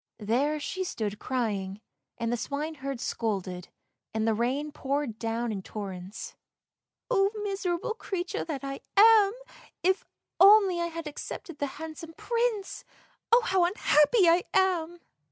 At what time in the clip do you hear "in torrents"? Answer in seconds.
5.51-6.33